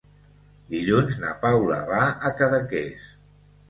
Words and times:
Dilluns 0.71 1.21
na 1.25 1.35
Paula 1.45 1.79
va 1.93 2.03
a 2.11 2.35
Cadaqués. 2.43 3.11